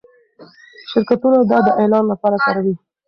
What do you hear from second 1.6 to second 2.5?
د اعلان لپاره